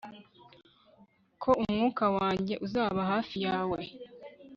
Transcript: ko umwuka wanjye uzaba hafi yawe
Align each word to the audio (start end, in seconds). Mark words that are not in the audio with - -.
ko 1.41 1.49
umwuka 1.63 2.05
wanjye 2.17 2.53
uzaba 2.65 2.99
hafi 3.11 3.37
yawe 3.47 3.79